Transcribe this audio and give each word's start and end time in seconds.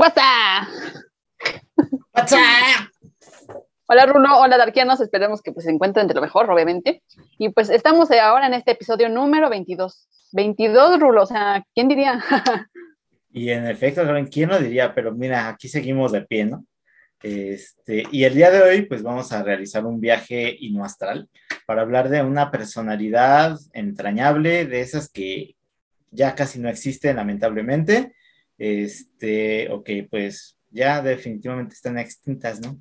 WhatsApp. 0.00 0.66
WhatsApp. 2.14 2.88
Hola 3.86 4.06
Rulo, 4.06 4.38
hola 4.38 4.56
Darkianos, 4.56 4.98
esperemos 5.02 5.42
que 5.42 5.52
pues, 5.52 5.66
se 5.66 5.70
encuentren 5.70 6.06
de 6.06 6.14
lo 6.14 6.22
mejor, 6.22 6.50
obviamente. 6.50 7.02
Y 7.36 7.50
pues 7.50 7.68
estamos 7.68 8.10
ahora 8.10 8.46
en 8.46 8.54
este 8.54 8.70
episodio 8.70 9.10
número 9.10 9.50
22. 9.50 10.08
22, 10.32 11.00
Rulo, 11.00 11.24
o 11.24 11.26
sea, 11.26 11.62
¿quién 11.74 11.88
diría? 11.88 12.24
y 13.30 13.50
en 13.50 13.66
efecto, 13.66 14.00
¿quién 14.32 14.48
lo 14.48 14.58
diría? 14.58 14.94
Pero 14.94 15.12
mira, 15.12 15.48
aquí 15.48 15.68
seguimos 15.68 16.12
de 16.12 16.22
pie, 16.22 16.46
¿no? 16.46 16.64
Este, 17.22 18.04
y 18.10 18.24
el 18.24 18.34
día 18.34 18.50
de 18.50 18.62
hoy, 18.62 18.82
pues 18.86 19.02
vamos 19.02 19.30
a 19.32 19.42
realizar 19.42 19.84
un 19.84 20.00
viaje 20.00 20.56
inuastral 20.60 21.28
para 21.66 21.82
hablar 21.82 22.08
de 22.08 22.22
una 22.22 22.50
personalidad 22.50 23.58
entrañable, 23.74 24.64
de 24.64 24.80
esas 24.80 25.10
que 25.10 25.56
ya 26.10 26.34
casi 26.34 26.58
no 26.58 26.70
existen, 26.70 27.16
lamentablemente. 27.16 28.14
Este, 28.60 29.72
o 29.72 29.82
que 29.82 30.06
pues 30.10 30.58
ya 30.70 31.00
definitivamente 31.00 31.74
están 31.74 31.98
extintas, 31.98 32.60
¿no? 32.60 32.78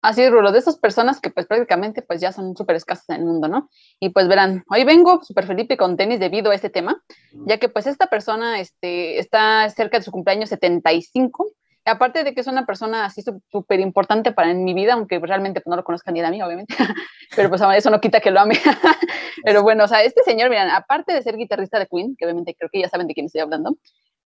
Así 0.00 0.22
es, 0.22 0.30
Rulo, 0.30 0.52
de 0.52 0.60
esas 0.60 0.78
personas 0.78 1.20
que 1.20 1.30
pues 1.30 1.46
prácticamente 1.46 2.02
pues 2.02 2.20
ya 2.20 2.30
son 2.30 2.56
súper 2.56 2.76
escasas 2.76 3.08
en 3.08 3.16
el 3.16 3.24
mundo, 3.24 3.48
¿no? 3.48 3.68
Y 3.98 4.10
pues 4.10 4.28
verán, 4.28 4.62
hoy 4.68 4.84
vengo 4.84 5.20
súper 5.24 5.46
Felipe 5.46 5.76
con 5.76 5.96
tenis 5.96 6.20
debido 6.20 6.52
a 6.52 6.54
este 6.54 6.70
tema, 6.70 7.02
ya 7.46 7.58
que 7.58 7.68
pues 7.68 7.88
esta 7.88 8.06
persona 8.06 8.60
este, 8.60 9.18
está 9.18 9.68
cerca 9.70 9.98
de 9.98 10.04
su 10.04 10.12
cumpleaños 10.12 10.50
75, 10.50 11.46
y 11.84 11.90
aparte 11.90 12.22
de 12.22 12.32
que 12.32 12.40
es 12.40 12.46
una 12.46 12.64
persona 12.64 13.04
así 13.04 13.22
súper 13.50 13.80
importante 13.80 14.30
para 14.30 14.52
en 14.52 14.62
mi 14.62 14.72
vida, 14.72 14.92
aunque 14.92 15.18
realmente 15.18 15.60
pues, 15.60 15.70
no 15.70 15.76
lo 15.76 15.82
conozca 15.82 16.12
ni 16.12 16.20
a 16.20 16.30
mí, 16.30 16.40
obviamente, 16.42 16.74
pero 17.36 17.48
pues 17.48 17.60
eso 17.76 17.90
no 17.90 18.00
quita 18.00 18.20
que 18.20 18.30
lo 18.30 18.38
ame. 18.38 18.54
pero 19.44 19.62
bueno, 19.62 19.84
o 19.84 19.88
sea, 19.88 20.02
este 20.04 20.22
señor, 20.22 20.48
miren, 20.48 20.70
aparte 20.70 21.12
de 21.12 21.22
ser 21.22 21.36
guitarrista 21.36 21.80
de 21.80 21.88
Queen, 21.88 22.14
que 22.16 22.24
obviamente 22.24 22.54
creo 22.56 22.70
que 22.72 22.80
ya 22.80 22.88
saben 22.88 23.08
de 23.08 23.14
quién 23.14 23.26
estoy 23.26 23.40
hablando, 23.40 23.76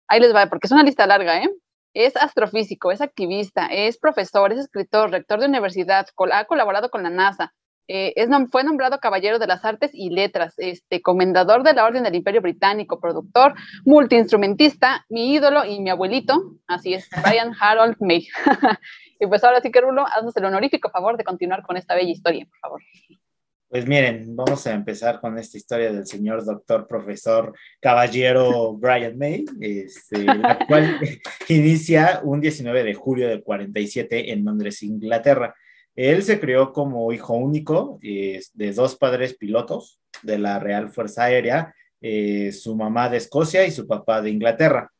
ahí 0.08 0.20
les 0.20 0.34
va, 0.34 0.46
porque 0.46 0.66
es 0.66 0.72
una 0.72 0.82
lista 0.82 1.06
larga, 1.06 1.42
¿eh? 1.42 1.50
es 1.96 2.14
astrofísico, 2.16 2.92
es 2.92 3.00
activista, 3.00 3.66
es 3.66 3.96
profesor, 3.96 4.52
es 4.52 4.58
escritor, 4.58 5.10
rector 5.10 5.40
de 5.40 5.46
universidad, 5.46 6.06
ha 6.32 6.44
colaborado 6.44 6.90
con 6.90 7.02
la 7.02 7.08
NASA, 7.08 7.54
eh, 7.88 8.14
fue 8.50 8.64
nombrado 8.64 8.98
Caballero 8.98 9.38
de 9.38 9.46
las 9.46 9.64
Artes 9.64 9.92
y 9.94 10.10
Letras, 10.10 10.54
este, 10.58 11.00
comendador 11.00 11.62
de 11.62 11.72
la 11.72 11.84
Orden 11.84 12.02
del 12.02 12.16
Imperio 12.16 12.42
Británico, 12.42 13.00
productor, 13.00 13.54
multiinstrumentista, 13.84 15.06
mi 15.08 15.32
ídolo 15.32 15.64
y 15.64 15.80
mi 15.80 15.88
abuelito, 15.88 16.56
así 16.66 16.94
es, 16.94 17.08
Brian 17.24 17.52
Harold 17.58 17.96
May. 18.00 18.26
y 19.20 19.26
pues 19.26 19.42
ahora 19.44 19.60
sí 19.60 19.70
que 19.70 19.80
Rulo, 19.80 20.04
haznos 20.06 20.36
el 20.36 20.44
honorífico 20.44 20.90
favor 20.90 21.16
de 21.16 21.24
continuar 21.24 21.62
con 21.62 21.76
esta 21.76 21.94
bella 21.94 22.10
historia, 22.10 22.44
por 22.44 22.58
favor. 22.58 22.82
Pues 23.76 23.86
miren, 23.86 24.34
vamos 24.34 24.66
a 24.66 24.72
empezar 24.72 25.20
con 25.20 25.36
esta 25.36 25.58
historia 25.58 25.92
del 25.92 26.06
señor 26.06 26.42
doctor 26.46 26.86
profesor 26.86 27.52
caballero 27.78 28.72
Brian 28.72 29.18
May, 29.18 29.44
este, 29.60 30.24
la 30.24 30.58
cual 30.66 30.98
inicia 31.50 32.22
un 32.24 32.40
19 32.40 32.84
de 32.84 32.94
julio 32.94 33.28
del 33.28 33.42
47 33.42 34.32
en 34.32 34.46
Londres, 34.46 34.82
Inglaterra. 34.82 35.54
Él 35.94 36.22
se 36.22 36.40
crió 36.40 36.72
como 36.72 37.12
hijo 37.12 37.34
único 37.34 37.98
de 38.00 38.72
dos 38.74 38.96
padres 38.96 39.36
pilotos 39.36 40.00
de 40.22 40.38
la 40.38 40.58
Real 40.58 40.88
Fuerza 40.88 41.24
Aérea, 41.24 41.74
eh, 42.00 42.52
su 42.52 42.74
mamá 42.76 43.10
de 43.10 43.18
Escocia 43.18 43.66
y 43.66 43.72
su 43.72 43.86
papá 43.86 44.22
de 44.22 44.30
Inglaterra. 44.30 44.90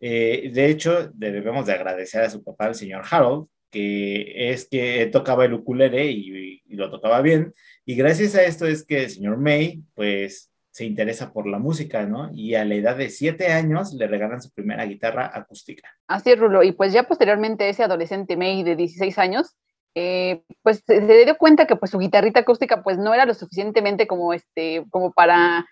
Eh, 0.00 0.50
de 0.52 0.70
hecho, 0.70 1.08
debemos 1.14 1.66
de 1.66 1.74
agradecer 1.74 2.22
a 2.22 2.30
su 2.30 2.42
papá, 2.42 2.66
el 2.66 2.74
señor 2.74 3.04
Harold, 3.08 3.46
que 3.74 4.52
es 4.52 4.68
que 4.68 5.06
tocaba 5.06 5.44
el 5.44 5.54
ukulele 5.54 6.06
y, 6.06 6.62
lo 6.68 6.90
tocaba 6.90 7.20
bien, 7.20 7.52
y 7.84 7.94
gracias 7.94 8.34
a 8.34 8.42
esto 8.42 8.66
es 8.66 8.84
que 8.84 9.04
el 9.04 9.10
señor 9.10 9.36
May, 9.38 9.82
pues, 9.94 10.50
se 10.70 10.84
interesa 10.84 11.32
por 11.32 11.46
la 11.46 11.58
música, 11.58 12.04
¿no? 12.04 12.30
Y 12.32 12.56
a 12.56 12.64
la 12.64 12.74
edad 12.74 12.96
de 12.96 13.08
siete 13.08 13.52
años 13.52 13.94
le 13.94 14.08
regalan 14.08 14.42
su 14.42 14.50
primera 14.50 14.84
guitarra 14.84 15.30
acústica. 15.32 15.88
Así 16.08 16.32
es, 16.32 16.38
Rulo. 16.38 16.64
Y 16.64 16.72
pues 16.72 16.92
ya 16.92 17.04
posteriormente 17.04 17.68
ese 17.68 17.84
adolescente 17.84 18.36
May 18.36 18.64
de 18.64 18.74
16 18.74 19.16
años, 19.18 19.54
eh, 19.94 20.42
pues 20.62 20.82
se, 20.84 21.00
dio 21.00 21.36
cuenta 21.36 21.66
que 21.66 21.76
pues 21.76 21.92
su 21.92 21.98
guitarrita 22.00 22.40
acústica 22.40 22.82
pues 22.82 22.98
no 22.98 23.14
era 23.14 23.24
lo 23.24 23.34
suficientemente 23.34 24.08
como 24.08 24.32
este, 24.32 24.84
como 24.90 25.12
para 25.12 25.64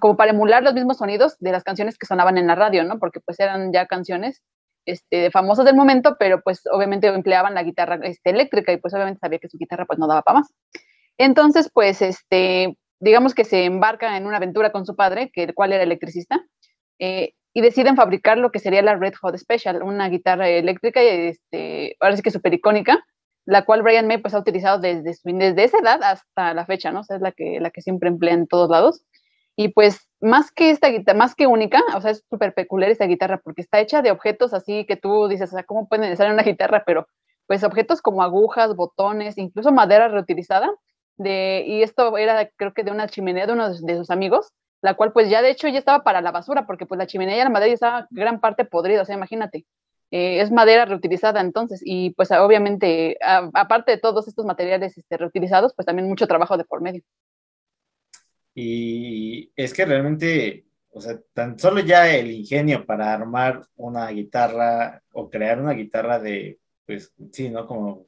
como 0.00 0.16
para 0.16 0.30
emular 0.30 0.62
los 0.62 0.74
mismos 0.74 0.98
sonidos 0.98 1.36
de 1.40 1.50
las 1.50 1.64
canciones 1.64 1.98
que 1.98 2.06
sonaban 2.06 2.38
en 2.38 2.46
la 2.46 2.54
radio, 2.54 2.84
¿no? 2.84 3.00
Porque 3.00 3.18
pues 3.18 3.40
eran 3.40 3.72
ya 3.72 3.86
canciones 3.86 4.42
este, 4.86 5.30
famosas 5.30 5.64
del 5.66 5.76
momento, 5.76 6.16
pero 6.18 6.40
pues 6.42 6.62
obviamente 6.72 7.08
empleaban 7.08 7.54
la 7.54 7.62
guitarra 7.62 7.98
este, 8.02 8.30
eléctrica 8.30 8.72
y 8.72 8.78
pues 8.78 8.94
obviamente 8.94 9.20
sabía 9.20 9.38
que 9.38 9.48
su 9.48 9.58
guitarra 9.58 9.84
pues 9.84 9.98
no 9.98 10.06
daba 10.06 10.22
para 10.22 10.38
más. 10.40 10.52
Entonces, 11.18 11.70
pues, 11.72 12.02
este, 12.02 12.76
digamos 13.00 13.34
que 13.34 13.44
se 13.44 13.64
embarca 13.64 14.16
en 14.16 14.26
una 14.26 14.36
aventura 14.36 14.72
con 14.72 14.86
su 14.86 14.96
padre, 14.96 15.30
que 15.32 15.44
el 15.44 15.54
cual 15.54 15.72
era 15.72 15.82
electricista, 15.82 16.44
eh, 16.98 17.32
y 17.54 17.62
deciden 17.62 17.96
fabricar 17.96 18.38
lo 18.38 18.50
que 18.52 18.58
sería 18.58 18.82
la 18.82 18.96
Red 18.96 19.14
Hot 19.20 19.36
Special, 19.36 19.82
una 19.82 20.08
guitarra 20.08 20.48
eléctrica, 20.48 21.00
este, 21.02 21.96
ahora 22.00 22.16
sí 22.16 22.22
que 22.22 22.30
súper 22.30 22.52
icónica, 22.54 23.02
la 23.46 23.64
cual 23.64 23.82
Brian 23.82 24.06
May 24.06 24.18
pues 24.18 24.34
ha 24.34 24.38
utilizado 24.38 24.78
desde, 24.78 25.14
desde 25.24 25.64
esa 25.64 25.78
edad 25.78 26.02
hasta 26.02 26.52
la 26.52 26.66
fecha, 26.66 26.92
¿no? 26.92 27.00
O 27.00 27.14
es 27.14 27.20
la 27.20 27.32
que, 27.32 27.58
la 27.60 27.70
que 27.70 27.80
siempre 27.80 28.08
emplea 28.08 28.34
en 28.34 28.46
todos 28.46 28.68
lados. 28.68 29.04
Y 29.56 29.68
pues 29.68 30.08
más 30.20 30.52
que 30.52 30.70
esta 30.70 30.88
guitarra, 30.88 31.18
más 31.18 31.34
que 31.34 31.46
única, 31.46 31.82
o 31.96 32.00
sea, 32.00 32.10
es 32.10 32.24
súper 32.28 32.54
peculiar 32.54 32.90
esta 32.90 33.06
guitarra 33.06 33.38
porque 33.42 33.62
está 33.62 33.80
hecha 33.80 34.02
de 34.02 34.10
objetos 34.10 34.52
así 34.54 34.84
que 34.86 34.96
tú 34.96 35.28
dices, 35.28 35.50
o 35.50 35.56
sea, 35.56 35.64
¿cómo 35.64 35.88
pueden 35.88 36.12
estar 36.12 36.26
en 36.26 36.34
una 36.34 36.42
guitarra? 36.42 36.84
Pero 36.86 37.06
pues 37.46 37.64
objetos 37.64 38.02
como 38.02 38.22
agujas, 38.22 38.76
botones, 38.76 39.38
incluso 39.38 39.72
madera 39.72 40.08
reutilizada, 40.08 40.68
de, 41.16 41.64
y 41.66 41.82
esto 41.82 42.18
era 42.18 42.50
creo 42.56 42.74
que 42.74 42.84
de 42.84 42.90
una 42.90 43.08
chimenea 43.08 43.46
de 43.46 43.52
uno 43.54 43.72
de 43.72 43.96
sus 43.96 44.10
amigos, 44.10 44.52
la 44.82 44.94
cual 44.94 45.12
pues 45.12 45.30
ya 45.30 45.42
de 45.42 45.50
hecho 45.50 45.68
ya 45.68 45.78
estaba 45.78 46.04
para 46.04 46.20
la 46.20 46.32
basura, 46.32 46.66
porque 46.66 46.86
pues 46.86 46.98
la 46.98 47.06
chimenea 47.06 47.36
y 47.36 47.44
la 47.44 47.50
madera 47.50 47.68
ya 47.68 47.74
estaba 47.74 48.06
gran 48.10 48.40
parte 48.40 48.64
podrida, 48.64 49.02
o 49.02 49.04
sea, 49.04 49.16
imagínate, 49.16 49.64
eh, 50.10 50.40
es 50.40 50.50
madera 50.52 50.84
reutilizada 50.84 51.40
entonces, 51.40 51.80
y 51.84 52.10
pues 52.10 52.30
obviamente, 52.32 53.18
aparte 53.54 53.92
de 53.92 53.98
todos 53.98 54.28
estos 54.28 54.44
materiales 54.44 54.96
este, 54.98 55.16
reutilizados, 55.16 55.72
pues 55.74 55.86
también 55.86 56.08
mucho 56.08 56.26
trabajo 56.26 56.56
de 56.56 56.64
por 56.64 56.80
medio. 56.82 57.02
Y 58.58 59.52
es 59.54 59.74
que 59.74 59.84
realmente, 59.84 60.64
o 60.90 61.00
sea, 61.02 61.20
tan 61.34 61.58
solo 61.58 61.80
ya 61.80 62.08
el 62.16 62.30
ingenio 62.30 62.86
para 62.86 63.12
armar 63.12 63.60
una 63.76 64.08
guitarra 64.08 65.02
o 65.12 65.28
crear 65.28 65.60
una 65.60 65.72
guitarra 65.74 66.18
de, 66.18 66.58
pues 66.86 67.12
sí, 67.32 67.50
¿no? 67.50 67.66
Como 67.66 68.06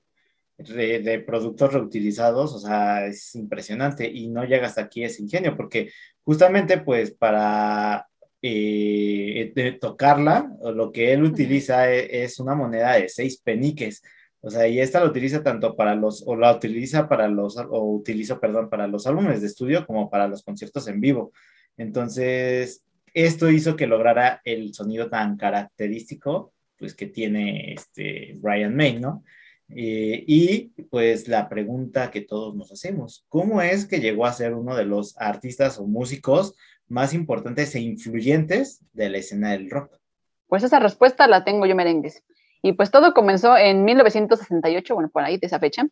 de, 0.57 1.23
productos 1.27 1.75
reutilizados, 1.75 2.55
o 2.55 2.59
sea, 2.61 3.05
es 3.07 3.35
impresionante. 3.35 4.11
Y 4.11 4.29
no 4.29 4.43
llega 4.45 4.69
hasta 4.69 4.81
aquí 4.81 5.05
ese 5.05 5.23
ingenio, 5.23 5.55
porque 5.55 5.91
justamente 6.25 6.79
pues 6.79 7.11
para 7.11 8.09
eh, 8.41 9.53
tocarla, 9.79 10.51
lo 10.63 10.91
que 10.93 11.13
él 11.13 11.25
utiliza 11.25 11.93
e, 11.93 12.25
es, 12.25 12.41
una 12.41 12.55
moneda 12.55 12.95
de 12.95 13.11
seis 13.11 13.37
peniques, 13.37 14.03
o 14.41 14.51
sea, 14.51 14.69
y 14.69 14.81
esta 14.81 15.01
la 15.01 15.07
utiliza 15.07 15.43
tanto 15.43 15.75
para 15.75 15.95
los, 15.95 16.23
o 16.27 16.37
la 16.37 16.55
utiliza 16.55 17.09
para 17.09 17.29
los, 17.29 17.57
o 17.57 17.95
utiliza, 17.95 18.39
perdón, 18.39 18.71
para 18.71 18.87
los 18.87 19.07
álbumes 19.07 19.41
de 19.41 19.49
estudio 19.49 19.87
como 19.87 20.09
para 20.11 20.29
los 20.29 20.43
conciertos 20.43 20.87
en 20.89 21.01
vivo. 21.01 21.33
Entonces, 21.77 22.85
esto 23.15 23.51
hizo 23.51 23.77
que 23.77 23.87
lograra 23.87 24.41
el 24.45 24.75
sonido 24.75 25.09
tan 25.09 25.37
característico, 25.37 26.53
pues, 26.79 26.95
que 26.95 27.07
tiene 27.07 27.73
este 27.73 28.35
Brian 28.41 28.77
May, 28.77 29.01
¿no? 29.01 29.25
Eh, 29.71 30.25
y 30.27 30.69
pues 30.91 31.29
la 31.29 31.49
pregunta 31.49 32.11
que 32.11 32.23
todos 32.23 32.55
nos 32.55 32.73
hacemos, 32.73 33.27
¿cómo 33.29 33.61
es 33.61 33.85
que 33.87 34.01
llegó 34.01 34.25
a 34.25 34.33
ser 34.33 34.55
uno 34.55 34.75
de 34.75 34.87
los 34.87 35.15
artistas 35.19 35.79
o 35.79 35.87
músicos 35.87 36.55
más 36.89 37.13
importantes 37.13 37.75
e 37.75 37.81
influyentes 37.81 38.83
de 38.95 39.11
la 39.11 39.19
escena 39.19 39.51
del 39.53 39.69
rock? 39.69 39.99
Pues 40.47 40.63
esa 40.63 40.79
respuesta 40.79 41.27
la 41.27 41.45
tengo 41.45 41.67
yo 41.67 41.77
merengues. 41.77 42.25
Y 42.63 42.73
pues 42.73 42.91
todo 42.91 43.15
comenzó 43.15 43.57
en 43.57 43.85
1968, 43.85 44.95
bueno, 44.95 45.11
por 45.11 45.23
ahí 45.25 45.39
de 45.39 45.47
esa 45.47 45.59
fecha. 45.59 45.87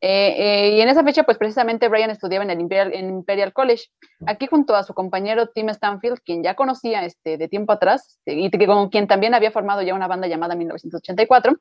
Eh, 0.00 0.34
eh, 0.36 0.76
y 0.76 0.80
en 0.80 0.88
esa 0.88 1.04
fecha, 1.04 1.22
pues 1.22 1.38
precisamente 1.38 1.88
Brian 1.88 2.10
estudiaba 2.10 2.44
en 2.44 2.50
el 2.50 2.60
Imperial, 2.60 3.52
College, 3.52 3.84
aquí 4.26 4.46
junto 4.48 4.74
a 4.74 4.82
su 4.82 4.94
compañero 4.94 5.48
Tim 5.48 5.68
Stanfield, 5.68 6.18
quien 6.24 6.42
ya 6.42 6.54
conocía 6.54 7.04
este, 7.04 7.38
de 7.38 7.48
tiempo 7.48 7.72
atrás, 7.72 8.18
este, 8.26 8.34
y 8.34 8.66
con 8.66 8.88
quien 8.88 9.06
también 9.06 9.34
había 9.34 9.52
formado 9.52 9.82
ya 9.82 9.94
una 9.94 10.08
banda 10.08 10.26
llamada 10.26 10.56
1984 10.56 11.56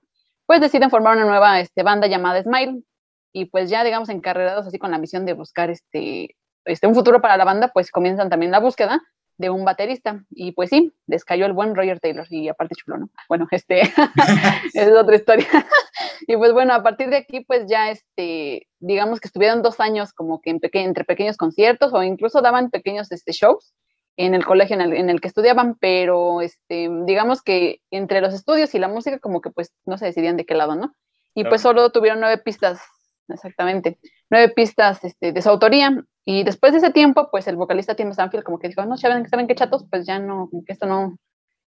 pues 0.52 0.60
deciden 0.60 0.90
formar 0.90 1.16
una 1.16 1.26
nueva 1.26 1.62
este, 1.62 1.82
banda 1.82 2.08
llamada 2.08 2.44
Smile. 2.44 2.84
Y 3.32 3.46
pues 3.46 3.70
ya 3.70 3.86
digamos 3.86 4.10
encarregados 4.10 4.68
así 4.68 4.78
con 4.78 4.92
la 4.92 4.98
misión 4.98 5.26
de 5.26 5.32
buscar 5.32 5.70
este, 5.70 6.36
este, 6.66 6.88
un 6.88 6.94
futuro 6.94 7.22
para 7.22 7.38
la 7.38 7.46
banda, 7.46 7.70
pues 7.74 7.90
comienzan 7.90 8.30
también 8.30 8.52
la 8.52 8.60
búsqueda 8.60 9.02
de 9.38 9.50
un 9.50 9.66
baterista 9.66 10.24
y 10.30 10.52
pues 10.52 10.70
sí, 10.70 10.94
les 11.08 11.26
cayó 11.26 11.46
el 11.46 11.54
buen 11.54 11.76
Roger 11.76 12.00
Taylor 12.00 12.28
y 12.30 12.48
aparte 12.48 12.76
chulo, 12.76 12.98
¿no? 12.98 13.10
Bueno, 13.28 13.48
este 13.52 13.82
es 14.74 14.92
otra 14.92 15.16
historia. 15.16 15.48
y 16.28 16.38
pues 16.38 16.54
bueno, 16.54 16.74
a 16.74 16.84
partir 16.84 17.10
de 17.10 17.18
aquí 17.18 17.42
pues 17.42 17.68
ya 17.68 17.90
este, 17.90 18.68
digamos 18.80 19.20
que 19.20 19.28
estuvieron 19.28 19.62
dos 19.62 19.80
años 19.80 20.14
como 20.14 20.42
que 20.42 20.52
en 20.52 20.60
entre 20.62 21.04
pequeños 21.04 21.38
conciertos 21.38 21.94
o 21.94 22.04
incluso 22.04 22.42
daban 22.42 22.70
pequeños 22.70 23.12
este, 23.12 23.32
shows 23.32 23.74
en 24.18 24.36
el 24.36 24.46
colegio 24.46 24.80
en 24.80 25.10
el, 25.10 25.22
que 25.22 25.28
estudiaban, 25.28 25.76
pero 25.80 26.42
este, 26.42 26.90
digamos 27.06 27.42
que 27.42 27.82
entre 27.92 28.22
los 28.22 28.34
estudios 28.34 28.76
y 28.76 28.80
la 28.80 28.88
música 28.88 29.20
como 29.20 29.42
que 29.42 29.50
pues 29.50 29.74
no 29.86 29.98
se 29.98 30.06
decidían 30.06 30.38
de 30.38 30.46
qué 30.46 30.54
lado, 30.54 30.76
¿no? 30.76 30.94
Y 31.34 31.46
pues 31.46 31.62
solo 31.62 31.90
tuvieron 31.92 32.20
nueve 32.20 32.38
pistas, 32.38 32.82
exactamente, 33.30 33.98
nueve 34.32 34.52
pistas 34.56 35.04
este, 35.04 35.32
de 35.32 35.42
su 35.42 35.50
autoría. 35.50 36.04
Y 36.26 36.44
después 36.44 36.72
de 36.72 36.80
ese 36.80 36.92
tiempo, 36.92 37.30
pues 37.30 37.48
el 37.48 37.56
vocalista 37.56 37.96
Tim 37.96 38.12
Stanfield 38.12 38.44
como 38.44 38.60
que 38.60 38.68
dijo, 38.68 38.84
no, 38.86 38.98
¿saben, 38.98 39.28
¿saben 39.28 39.48
qué 39.48 39.56
chatos? 39.56 39.86
Pues 39.90 40.06
ya 40.06 40.20
no, 40.20 40.50
como 40.50 40.64
que 40.64 40.74
esto 40.74 40.86
no, 40.88 41.18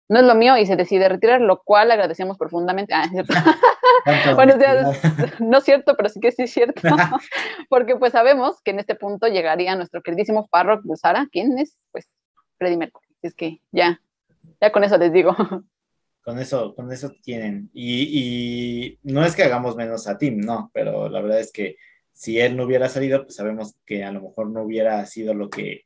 no 0.09 0.19
es 0.19 0.25
lo 0.25 0.35
mío 0.35 0.57
y 0.57 0.67
se 0.67 0.77
decide 0.77 1.09
retirar, 1.09 1.41
lo 1.41 1.63
cual 1.63 1.91
agradecemos 1.91 2.39
profundamente. 2.39 2.95
Ah, 2.95 3.09
bueno, 4.35 4.55
no 5.41 5.59
es 5.59 5.65
cierto, 5.65 5.97
pero 5.97 6.09
sí 6.09 6.19
que 6.21 6.33
sí 6.33 6.45
es 6.45 6.53
cierto, 6.53 6.81
porque 7.69 7.97
pues 7.97 8.13
sabemos 8.13 8.61
que 8.63 8.71
en 8.71 8.81
este 8.81 8.95
punto 8.95 9.29
llegaría 9.29 9.77
nuestro 9.77 10.03
queridísimo 10.03 10.49
Farrokh 10.51 10.83
Bulsara, 10.83 11.29
quien 11.31 11.59
es 11.59 11.77
pues 11.93 12.09
Freddie 12.57 12.79
Mercury. 12.79 13.07
Es 13.21 13.35
que 13.35 13.61
ya, 13.71 14.01
ya 14.61 14.73
con 14.73 14.83
eso 14.83 14.97
les 14.97 15.13
digo. 15.13 15.37
Con 16.23 16.39
eso, 16.39 16.75
con 16.75 16.91
eso 16.93 17.11
tienen. 17.23 17.71
Y, 17.75 18.99
no 19.03 19.25
es 19.25 19.35
que 19.35 19.45
hagamos 19.45 19.77
menos 19.77 20.07
a 20.07 20.17
Tim, 20.17 20.41
no, 20.41 20.71
pero 20.73 21.09
la 21.09 21.21
verdad 21.21 21.41
es 21.41 21.53
que 21.53 21.77
si 22.19 22.41
él 22.41 22.57
no 22.57 22.65
hubiera 22.65 22.89
salido, 22.89 23.23
pues 23.23 23.37
sabemos 23.37 23.77
que 23.87 24.03
a 24.03 24.11
lo 24.11 24.21
mejor 24.21 24.51
no 24.51 24.65
hubiera 24.65 25.07
sido 25.07 25.35
lo 25.35 25.49
que 25.49 25.85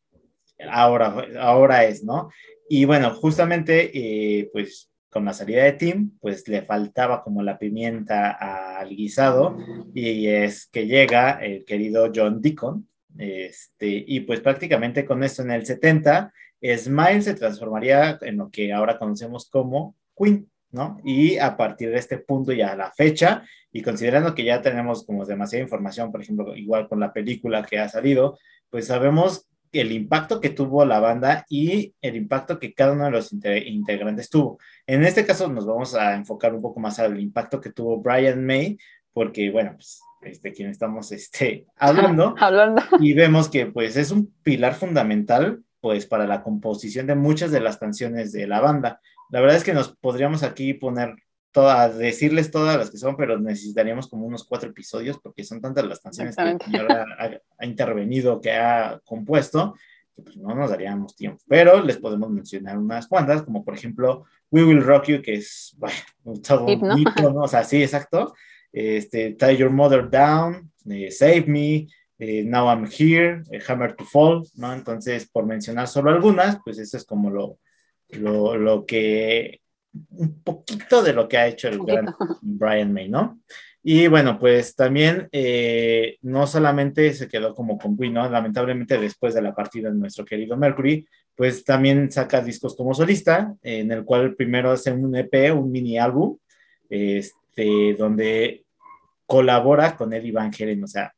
ahora, 0.66 1.26
ahora 1.38 1.84
es, 1.84 2.04
¿no? 2.04 2.30
Y 2.70 2.86
bueno, 2.86 3.10
justamente, 3.10 3.90
eh, 3.92 4.48
pues 4.50 4.90
con 5.10 5.26
la 5.26 5.34
salida 5.34 5.64
de 5.64 5.72
Tim, 5.72 6.12
pues 6.20 6.48
le 6.48 6.62
faltaba 6.62 7.22
como 7.22 7.42
la 7.42 7.58
pimienta 7.58 8.30
al 8.30 8.88
guisado 8.88 9.58
y 9.92 10.26
es 10.26 10.68
que 10.68 10.86
llega 10.86 11.32
el 11.32 11.66
querido 11.66 12.10
John 12.14 12.40
Deacon, 12.40 12.88
este, 13.18 14.02
y 14.06 14.20
pues 14.20 14.40
prácticamente 14.40 15.04
con 15.04 15.22
esto 15.22 15.42
en 15.42 15.50
el 15.50 15.66
70, 15.66 16.32
Smile 16.62 17.20
se 17.20 17.34
transformaría 17.34 18.18
en 18.22 18.38
lo 18.38 18.50
que 18.50 18.72
ahora 18.72 18.98
conocemos 18.98 19.50
como 19.50 19.96
Queen, 20.16 20.50
¿no? 20.72 20.98
Y 21.04 21.38
a 21.38 21.56
partir 21.56 21.90
de 21.90 21.98
este 21.98 22.18
punto 22.18 22.52
ya 22.52 22.72
a 22.72 22.76
la 22.76 22.90
fecha, 22.90 23.44
y 23.70 23.82
considerando 23.82 24.34
que 24.34 24.44
ya 24.44 24.60
tenemos 24.60 25.06
como 25.06 25.24
demasiada 25.24 25.62
información, 25.62 26.10
por 26.10 26.22
ejemplo, 26.22 26.56
igual 26.56 26.88
con 26.88 27.00
la 27.00 27.12
película 27.12 27.64
que 27.64 27.78
ha 27.78 27.88
salido, 27.88 28.38
pues 28.70 28.86
sabemos 28.86 29.46
el 29.72 29.92
impacto 29.92 30.40
que 30.40 30.50
tuvo 30.50 30.84
la 30.84 31.00
banda 31.00 31.46
y 31.48 31.94
el 32.02 32.16
impacto 32.16 32.58
que 32.58 32.74
cada 32.74 32.92
uno 32.92 33.04
de 33.06 33.10
los 33.10 33.32
integrantes 33.32 34.28
tuvo. 34.28 34.58
En 34.86 35.04
este 35.04 35.24
caso 35.24 35.48
nos 35.48 35.66
vamos 35.66 35.94
a 35.94 36.14
enfocar 36.14 36.54
un 36.54 36.60
poco 36.60 36.78
más 36.80 36.98
al 36.98 37.18
impacto 37.18 37.60
que 37.60 37.72
tuvo 37.72 37.98
Brian 37.98 38.44
May, 38.44 38.76
porque 39.12 39.50
bueno, 39.50 39.72
pues 39.74 40.02
este, 40.22 40.52
quien 40.52 40.70
estamos 40.70 41.10
este, 41.12 41.66
hablando, 41.76 42.34
hablando, 42.38 42.82
y 43.00 43.14
vemos 43.14 43.48
que 43.48 43.66
pues 43.66 43.96
es 43.96 44.10
un 44.10 44.32
pilar 44.42 44.74
fundamental 44.74 45.62
pues 45.80 46.06
para 46.06 46.26
la 46.28 46.42
composición 46.44 47.08
de 47.08 47.16
muchas 47.16 47.50
de 47.50 47.60
las 47.60 47.76
canciones 47.76 48.30
de 48.30 48.46
la 48.46 48.60
banda. 48.60 49.00
La 49.32 49.40
verdad 49.40 49.56
es 49.56 49.64
que 49.64 49.72
nos 49.72 49.96
podríamos 49.96 50.42
aquí 50.42 50.74
poner 50.74 51.16
todas, 51.52 51.96
decirles 51.96 52.50
todas 52.50 52.76
las 52.76 52.90
que 52.90 52.98
son, 52.98 53.16
pero 53.16 53.38
necesitaríamos 53.38 54.06
como 54.06 54.26
unos 54.26 54.44
cuatro 54.44 54.68
episodios 54.68 55.18
porque 55.22 55.42
son 55.42 55.62
tantas 55.62 55.86
las 55.86 56.00
canciones 56.00 56.36
que 56.36 56.42
el 56.76 56.86
ha, 56.90 57.40
intervenido, 57.64 58.42
que 58.42 58.52
ha 58.52 59.00
compuesto, 59.06 59.74
que 60.14 60.20
pues 60.20 60.36
no 60.36 60.54
nos 60.54 60.68
daríamos 60.68 61.16
tiempo. 61.16 61.42
Pero 61.48 61.82
les 61.82 61.96
podemos 61.96 62.28
mencionar 62.28 62.76
unas 62.76 63.06
cuantas, 63.06 63.42
como 63.42 63.64
por 63.64 63.74
ejemplo 63.74 64.26
We 64.50 64.64
Will 64.64 64.84
Rock 64.84 65.06
You, 65.06 65.22
que 65.22 65.32
es 65.36 65.74
bueno, 65.78 65.96
todo 66.46 66.66
un 66.66 67.34
¿no? 67.34 67.40
O 67.40 67.48
sea, 67.48 67.64
sí, 67.64 67.82
exacto. 67.82 68.34
Este, 68.70 69.32
Tie 69.32 69.56
Your 69.56 69.70
Mother 69.70 70.10
Down, 70.10 70.70
eh, 70.90 71.10
Save 71.10 71.46
Me, 71.46 71.86
eh, 72.18 72.44
Now 72.44 72.68
I'm 72.68 72.84
Here, 72.86 73.44
eh, 73.50 73.62
Hammer 73.66 73.96
to 73.96 74.04
Fall, 74.04 74.42
¿no? 74.56 74.74
Entonces, 74.74 75.26
por 75.26 75.46
mencionar 75.46 75.88
solo 75.88 76.10
algunas, 76.10 76.58
pues 76.62 76.78
eso 76.78 76.98
es 76.98 77.06
como 77.06 77.30
lo, 77.30 77.58
lo, 78.12 78.56
lo 78.56 78.86
que 78.86 79.60
un 80.10 80.42
poquito 80.42 81.02
de 81.02 81.12
lo 81.12 81.28
que 81.28 81.36
ha 81.36 81.46
hecho 81.46 81.68
el 81.68 81.78
gran 81.78 82.14
Brian 82.40 82.92
May, 82.92 83.08
¿no? 83.08 83.40
Y 83.82 84.06
bueno, 84.06 84.38
pues 84.38 84.76
también 84.76 85.28
eh, 85.32 86.16
no 86.22 86.46
solamente 86.46 87.12
se 87.14 87.28
quedó 87.28 87.52
como 87.54 87.76
con 87.78 87.96
Queen, 87.96 88.14
¿no? 88.14 88.28
Lamentablemente 88.30 88.96
después 88.98 89.34
de 89.34 89.42
la 89.42 89.54
partida 89.54 89.90
de 89.90 89.96
nuestro 89.96 90.24
querido 90.24 90.56
Mercury, 90.56 91.06
pues 91.34 91.64
también 91.64 92.10
saca 92.10 92.40
discos 92.40 92.76
como 92.76 92.94
solista, 92.94 93.54
en 93.62 93.90
el 93.90 94.04
cual 94.04 94.36
primero 94.36 94.70
hace 94.70 94.92
un 94.92 95.16
EP, 95.16 95.52
un 95.52 95.72
mini 95.72 95.98
álbum, 95.98 96.38
este, 96.88 97.94
donde 97.98 98.64
colabora 99.26 99.96
con 99.96 100.12
Eddie 100.12 100.32
Van 100.32 100.52
Halen, 100.56 100.84
o 100.84 100.86
sea, 100.86 101.12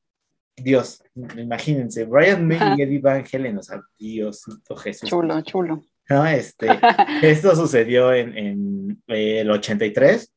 Dios, 0.56 1.02
imagínense, 1.36 2.04
Brian 2.04 2.46
May 2.46 2.78
y 2.78 2.82
Eddie 2.82 3.00
Van 3.00 3.24
Halen, 3.30 3.58
o 3.58 3.62
sea, 3.62 3.82
Diosito 3.98 4.76
Jesús. 4.76 5.10
Chulo, 5.10 5.42
chulo. 5.42 5.82
¿No? 6.08 6.26
Este, 6.26 6.68
esto 7.22 7.54
sucedió 7.56 8.12
en, 8.12 8.36
en, 8.36 9.02
el 9.06 9.50
83 9.50 10.32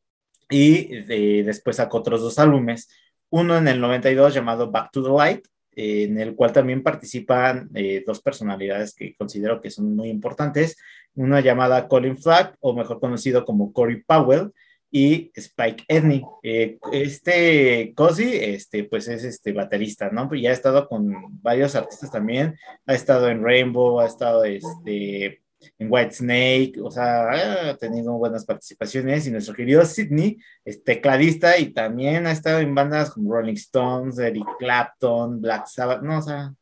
y 0.49 1.01
después 1.43 1.75
sacó 1.75 1.97
otros 1.97 2.21
dos 2.21 2.39
álbumes, 2.39 2.89
uno 3.29 3.57
en 3.57 3.67
el 3.67 3.81
92 3.81 4.33
llamado 4.33 4.71
Back 4.71 4.91
to 4.91 5.03
the 5.03 5.09
Light, 5.09 5.45
en 5.77 6.19
el 6.19 6.35
cual 6.35 6.51
también 6.51 6.81
participan 6.81 7.69
eh, 7.75 8.03
dos 8.05 8.21
personalidades 8.21 8.95
que 8.95 9.15
considero 9.15 9.61
que 9.61 9.69
son 9.69 9.95
muy 9.95 10.09
importantes, 10.09 10.75
una 11.13 11.39
llamada 11.39 11.87
Colin 11.87 12.17
Flagg, 12.17 12.55
o 12.61 12.73
mejor 12.73 12.99
conocido 12.99 13.45
como 13.45 13.71
Corey 13.73 14.01
Powell, 14.03 14.51
y 14.89 15.31
Spike 15.35 15.83
Edney. 15.87 16.23
Eh, 16.41 16.79
este 16.93 17.93
Cosi, 17.93 18.35
este, 18.35 18.85
pues 18.85 19.07
es 19.07 19.23
este 19.23 19.51
baterista, 19.51 20.09
¿no? 20.09 20.33
Y 20.33 20.47
ha 20.47 20.51
estado 20.51 20.87
con 20.87 21.41
varios 21.41 21.75
artistas 21.75 22.09
también, 22.09 22.57
ha 22.85 22.93
estado 22.93 23.29
en 23.29 23.43
Rainbow, 23.43 23.99
ha 23.99 24.07
estado 24.07 24.45
este, 24.45 25.41
en 25.79 25.87
White 25.89 26.13
Snake, 26.13 26.73
o 26.81 26.91
sea, 26.91 27.69
ha 27.69 27.77
tenido 27.77 28.13
buenas 28.13 28.45
participaciones 28.45 29.27
y 29.27 29.31
nuestro 29.31 29.53
querido 29.53 29.83
Sidney 29.85 30.37
es 30.63 30.83
tecladista 30.83 31.57
y 31.57 31.73
también 31.73 32.27
ha 32.27 32.31
estado 32.31 32.59
en 32.59 32.73
bandas 32.73 33.11
como 33.11 33.33
Rolling 33.33 33.53
Stones, 33.53 34.19
Eric 34.19 34.45
Clapton, 34.59 35.41
Black 35.41 35.67
Sabbath, 35.67 36.01
no, 36.01 36.19
o 36.19 36.21
sea, 36.21 36.53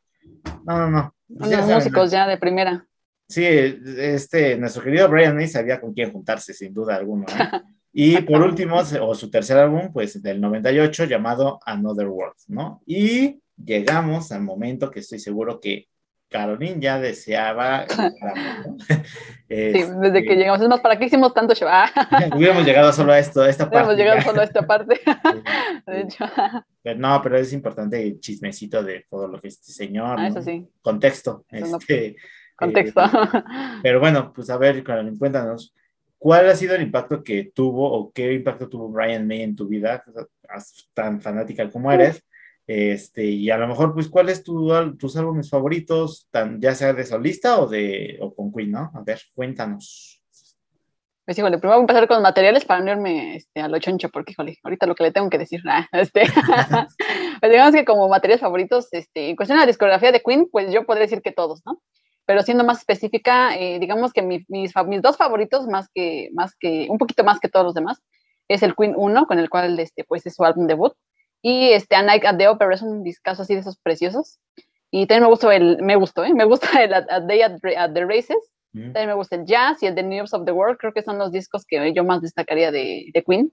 no, 0.64 0.78
no, 0.78 0.90
no. 0.90 1.14
Los 1.28 1.66
músicos 1.66 2.10
ya 2.10 2.26
de 2.26 2.38
primera. 2.38 2.86
Sí, 3.28 3.44
este, 3.44 4.56
nuestro 4.56 4.82
querido 4.82 5.08
Brian 5.08 5.34
May 5.34 5.48
sabía 5.48 5.80
con 5.80 5.92
quién 5.92 6.12
juntarse, 6.12 6.54
sin 6.54 6.72
duda 6.72 6.96
alguna. 6.96 7.26
Y 7.98 8.20
por 8.20 8.42
último, 8.42 8.76
o 8.76 9.14
su 9.14 9.30
tercer 9.30 9.56
álbum, 9.56 9.90
pues 9.90 10.22
del 10.22 10.38
98, 10.38 11.06
llamado 11.06 11.60
Another 11.64 12.08
World, 12.08 12.36
¿no? 12.48 12.82
Y 12.84 13.40
llegamos 13.56 14.32
al 14.32 14.42
momento 14.42 14.90
que 14.90 15.00
estoy 15.00 15.18
seguro 15.18 15.58
que 15.58 15.88
Caroline 16.28 16.80
ya 16.80 16.98
deseaba. 16.98 17.86
sí, 17.88 17.94
desde 19.48 20.12
que 20.12 20.18
este, 20.18 20.36
llegamos. 20.36 20.60
Es 20.60 20.68
más, 20.68 20.80
¿para 20.80 20.98
qué 20.98 21.06
hicimos 21.06 21.32
tanto 21.32 21.54
show? 21.54 21.68
Ah. 21.70 21.90
Hubiéramos 22.34 22.64
llegado 22.64 22.92
solo 22.92 23.12
a 23.12 23.18
esto, 23.18 23.42
a 23.42 23.48
esta 23.48 23.70
parte. 23.70 23.94
Hubiéramos 23.94 23.96
llegado 23.96 24.20
solo 24.22 24.40
a 24.40 24.44
esta 24.44 24.66
parte. 24.66 25.00
de 25.86 26.00
hecho. 26.00 26.24
Pero 26.82 26.98
no, 26.98 27.20
pero 27.22 27.38
es 27.38 27.52
importante 27.52 28.02
el 28.02 28.20
chismecito 28.20 28.82
de 28.82 29.06
todo 29.08 29.28
lo 29.28 29.40
que 29.40 29.48
este 29.48 29.72
señor. 29.72 30.18
Ah, 30.18 30.28
eso 30.28 30.42
sí. 30.42 30.66
Contexto. 30.82 31.44
Este, 31.50 32.16
Contexto. 32.56 33.04
Eh, 33.04 33.42
pero 33.82 34.00
bueno, 34.00 34.32
pues 34.32 34.50
a 34.50 34.56
ver, 34.56 34.82
Caroline, 34.82 35.18
cuéntanos. 35.18 35.74
¿Cuál 36.18 36.48
ha 36.48 36.56
sido 36.56 36.74
el 36.74 36.82
impacto 36.82 37.22
que 37.22 37.52
tuvo 37.54 37.92
o 37.92 38.10
qué 38.10 38.32
impacto 38.32 38.68
tuvo 38.68 38.88
Brian 38.88 39.26
May 39.26 39.42
en 39.42 39.54
tu 39.54 39.68
vida, 39.68 40.02
tan 40.94 41.20
fanática 41.20 41.70
como 41.70 41.92
eres? 41.92 42.24
Este, 42.66 43.24
y 43.24 43.48
a 43.50 43.56
lo 43.58 43.68
mejor, 43.68 43.94
pues, 43.94 44.08
¿cuáles 44.08 44.42
tu, 44.42 44.72
tus 44.98 45.16
álbumes 45.16 45.48
favoritos, 45.48 46.26
tan, 46.30 46.60
ya 46.60 46.74
sea 46.74 46.92
de 46.92 47.06
solista 47.06 47.60
o, 47.60 47.68
de, 47.68 48.18
o 48.20 48.34
con 48.34 48.52
Queen, 48.52 48.72
¿no? 48.72 48.90
A 48.92 49.02
ver, 49.02 49.20
cuéntanos. 49.34 50.20
Pues, 51.24 51.38
híjole, 51.38 51.58
primero 51.58 51.76
voy 51.76 51.80
a 51.80 51.82
empezar 51.82 52.08
con 52.08 52.22
materiales 52.22 52.64
para 52.64 52.80
no 52.80 52.92
irme 52.92 53.36
este, 53.36 53.60
a 53.60 53.68
lo 53.68 53.78
choncho, 53.78 54.08
porque, 54.10 54.32
híjole, 54.32 54.58
ahorita 54.62 54.86
lo 54.86 54.94
que 54.94 55.04
le 55.04 55.12
tengo 55.12 55.28
que 55.28 55.38
decir, 55.38 55.60
ah, 55.66 55.88
este, 55.92 56.22
pues 57.40 57.52
digamos 57.52 57.74
que 57.74 57.84
como 57.84 58.08
materiales 58.08 58.40
favoritos, 58.40 58.88
este, 58.92 59.30
en 59.30 59.36
cuestión 59.36 59.58
de 59.58 59.62
la 59.62 59.66
discografía 59.66 60.12
de 60.12 60.22
Queen, 60.22 60.48
pues 60.50 60.72
yo 60.72 60.86
podría 60.86 61.02
decir 61.02 61.22
que 61.22 61.32
todos, 61.32 61.62
¿no? 61.66 61.80
Pero 62.26 62.42
siendo 62.42 62.64
más 62.64 62.78
específica, 62.78 63.56
eh, 63.56 63.78
digamos 63.78 64.12
que 64.12 64.22
mis, 64.22 64.48
mis, 64.48 64.72
dos 65.02 65.16
favoritos, 65.16 65.66
más 65.68 65.88
que, 65.94 66.30
más 66.32 66.56
que, 66.58 66.86
un 66.90 66.98
poquito 66.98 67.22
más 67.22 67.38
que 67.38 67.48
todos 67.48 67.66
los 67.66 67.74
demás, 67.74 68.02
es 68.48 68.62
el 68.64 68.74
Queen 68.74 68.94
1, 68.96 69.26
con 69.26 69.38
el 69.38 69.48
cual, 69.50 69.78
este, 69.78 70.04
pues, 70.04 70.26
es 70.26 70.34
su 70.34 70.44
álbum 70.44 70.66
debut, 70.66 70.94
y 71.42 71.70
este, 71.70 71.96
A 71.96 72.02
Night 72.02 72.24
at 72.24 72.36
the 72.36 72.48
Opera 72.48 72.74
es 72.74 72.82
un 72.82 73.02
discazo 73.02 73.42
así 73.42 73.54
de 73.54 73.60
esos 73.60 73.76
preciosos. 73.78 74.38
Y 74.90 75.06
también 75.06 75.24
me 75.24 75.28
gustó 75.28 75.50
el, 75.50 75.82
me 75.82 75.96
gustó, 75.96 76.24
¿eh? 76.24 76.32
me 76.34 76.44
gusta 76.44 76.82
el 76.82 76.94
A, 76.94 77.20
Day 77.20 77.42
at, 77.42 77.92
the 77.92 78.04
Races. 78.04 78.52
Mm. 78.72 78.92
También 78.92 79.08
me 79.08 79.14
gusta 79.14 79.36
el 79.36 79.44
Jazz 79.44 79.82
y 79.82 79.86
el 79.86 79.94
The 79.94 80.02
News 80.02 80.34
of 80.34 80.44
the 80.44 80.52
World. 80.52 80.78
Creo 80.78 80.92
que 80.92 81.02
son 81.02 81.18
los 81.18 81.32
discos 81.32 81.64
que 81.66 81.92
yo 81.92 82.04
más 82.04 82.22
destacaría 82.22 82.70
de, 82.70 83.06
de 83.12 83.22
Queen. 83.22 83.52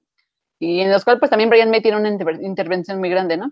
Y 0.59 0.79
en 0.79 0.91
los 0.91 1.03
cuales 1.03 1.19
pues 1.19 1.29
también 1.29 1.49
Brian 1.49 1.69
May 1.71 1.81
tiene 1.81 1.97
una 1.97 2.09
intervención 2.09 2.99
muy 2.99 3.09
grande, 3.09 3.37
¿no? 3.37 3.51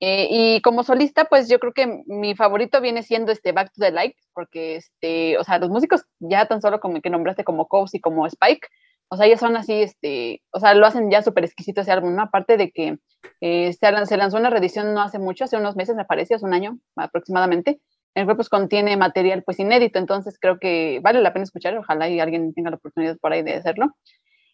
Eh, 0.00 0.28
y 0.30 0.60
como 0.60 0.82
solista, 0.82 1.24
pues 1.24 1.48
yo 1.48 1.58
creo 1.58 1.72
que 1.72 2.02
mi 2.06 2.34
favorito 2.34 2.80
viene 2.80 3.02
siendo 3.02 3.32
este 3.32 3.52
Back 3.52 3.72
to 3.72 3.80
the 3.80 3.90
Light, 3.90 4.16
porque, 4.34 4.76
este, 4.76 5.38
o 5.38 5.44
sea, 5.44 5.58
los 5.58 5.70
músicos 5.70 6.04
ya 6.18 6.46
tan 6.46 6.60
solo 6.60 6.80
como 6.80 7.00
que 7.00 7.10
nombraste 7.10 7.44
como 7.44 7.68
Coase 7.68 7.98
y 7.98 8.00
como 8.00 8.26
Spike, 8.26 8.68
o 9.14 9.16
sea, 9.16 9.26
ellos 9.26 9.40
son 9.40 9.56
así, 9.56 9.72
este, 9.72 10.42
o 10.50 10.60
sea, 10.60 10.74
lo 10.74 10.86
hacen 10.86 11.10
ya 11.10 11.22
súper 11.22 11.44
exquisito 11.44 11.80
ese 11.80 11.92
álbum, 11.92 12.14
¿no? 12.14 12.22
Aparte 12.22 12.56
de 12.56 12.70
que 12.72 12.98
eh, 13.40 13.72
se, 13.72 14.16
lanzó 14.16 14.36
una 14.36 14.50
reedición 14.50 14.92
no 14.92 15.00
hace 15.00 15.18
mucho, 15.18 15.44
hace 15.44 15.56
unos 15.56 15.76
meses 15.76 15.94
me 15.94 16.04
parece, 16.04 16.34
hace 16.34 16.44
un 16.44 16.52
año 16.52 16.78
aproximadamente, 16.96 17.80
el 18.14 18.24
cual 18.24 18.36
pues 18.36 18.48
contiene 18.48 18.96
material 18.96 19.44
pues 19.44 19.60
inédito, 19.60 20.00
entonces 20.00 20.36
creo 20.40 20.58
que 20.58 21.00
vale 21.02 21.22
la 21.22 21.32
pena 21.32 21.44
escuchar, 21.44 21.76
ojalá 21.78 22.08
y 22.08 22.18
alguien 22.18 22.52
tenga 22.54 22.70
la 22.70 22.76
oportunidad 22.76 23.16
por 23.18 23.32
ahí 23.32 23.42
de 23.42 23.54
hacerlo. 23.54 23.94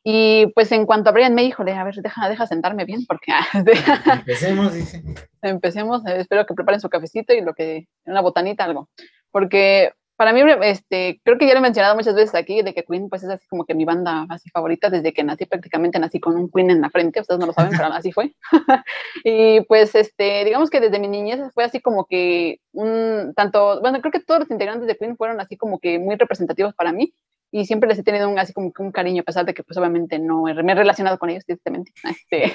Y 0.04 0.46
pues 0.54 0.72
en 0.72 0.86
cuanto 0.86 1.10
a 1.10 1.12
Brian 1.12 1.34
May, 1.34 1.46
híjole, 1.46 1.72
a 1.72 1.84
ver, 1.84 1.94
deja, 1.94 2.28
deja 2.28 2.46
sentarme 2.46 2.84
bien 2.84 3.04
porque... 3.06 3.32
Empecemos, 4.14 4.74
dice. 4.74 5.02
Empecemos, 5.42 6.06
eh, 6.06 6.20
espero 6.20 6.46
que 6.46 6.54
preparen 6.54 6.80
su 6.80 6.88
cafecito 6.88 7.34
y 7.34 7.40
lo 7.42 7.54
que, 7.54 7.86
una 8.04 8.20
botanita, 8.20 8.64
algo. 8.64 8.88
Porque 9.30 9.92
para 10.20 10.34
mí, 10.34 10.42
este, 10.64 11.18
creo 11.24 11.38
que 11.38 11.46
ya 11.46 11.54
lo 11.54 11.60
he 11.60 11.62
mencionado 11.62 11.96
muchas 11.96 12.14
veces 12.14 12.34
aquí, 12.34 12.60
de 12.60 12.74
que 12.74 12.84
Queen, 12.84 13.08
pues 13.08 13.22
es 13.22 13.30
así 13.30 13.48
como 13.48 13.64
que 13.64 13.74
mi 13.74 13.86
banda 13.86 14.26
así 14.28 14.50
favorita 14.50 14.90
desde 14.90 15.14
que 15.14 15.24
nací, 15.24 15.46
prácticamente 15.46 15.98
nací 15.98 16.20
con 16.20 16.36
un 16.36 16.50
Queen 16.50 16.70
en 16.70 16.82
la 16.82 16.90
frente, 16.90 17.22
ustedes 17.22 17.40
no 17.40 17.46
lo 17.46 17.54
saben, 17.54 17.72
pero 17.74 17.86
así 17.86 18.12
fue. 18.12 18.34
y 19.24 19.62
pues, 19.62 19.94
este, 19.94 20.44
digamos 20.44 20.68
que 20.68 20.78
desde 20.78 20.98
mi 20.98 21.08
niñez 21.08 21.40
fue 21.54 21.64
así 21.64 21.80
como 21.80 22.04
que 22.04 22.60
un, 22.72 23.32
tanto, 23.34 23.80
bueno, 23.80 24.02
creo 24.02 24.12
que 24.12 24.20
todos 24.20 24.40
los 24.40 24.50
integrantes 24.50 24.86
de 24.86 24.98
Queen 24.98 25.16
fueron 25.16 25.40
así 25.40 25.56
como 25.56 25.78
que 25.78 25.98
muy 25.98 26.16
representativos 26.16 26.74
para 26.74 26.92
mí, 26.92 27.14
y 27.50 27.64
siempre 27.64 27.88
les 27.88 27.98
he 27.98 28.02
tenido 28.02 28.28
un, 28.28 28.38
así 28.38 28.52
como 28.52 28.74
que 28.74 28.82
un 28.82 28.92
cariño, 28.92 29.22
a 29.22 29.24
pesar 29.24 29.46
de 29.46 29.54
que 29.54 29.62
pues 29.62 29.78
obviamente 29.78 30.18
no 30.18 30.42
me 30.42 30.72
he 30.72 30.74
relacionado 30.74 31.18
con 31.18 31.30
ellos 31.30 31.46
directamente. 31.46 31.92
Este, 32.04 32.52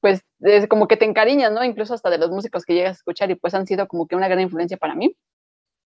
pues 0.00 0.22
es 0.40 0.66
como 0.66 0.88
que 0.88 0.96
te 0.96 1.04
encariñas, 1.04 1.52
¿no? 1.52 1.62
Incluso 1.62 1.92
hasta 1.92 2.08
de 2.08 2.16
los 2.16 2.30
músicos 2.30 2.64
que 2.64 2.72
llegas 2.72 2.92
a 2.92 3.00
escuchar 3.00 3.30
y 3.30 3.34
pues 3.34 3.52
han 3.52 3.66
sido 3.66 3.86
como 3.86 4.06
que 4.06 4.16
una 4.16 4.28
gran 4.28 4.40
influencia 4.40 4.78
para 4.78 4.94
mí 4.94 5.14